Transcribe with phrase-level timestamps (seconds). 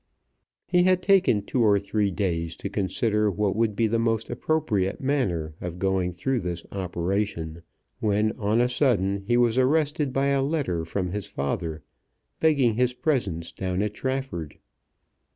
[0.65, 4.99] He had taken two or three days to consider what would be the most appropriate
[4.99, 7.61] manner of going through this operation,
[7.99, 11.83] when on a sudden he was arrested by a letter from his father,
[12.39, 14.57] begging his presence down at Trafford.